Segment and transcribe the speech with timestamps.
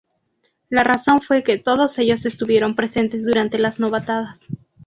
[0.69, 4.39] La razón fue que todos ellos estuvieron presentes durante las novatadas.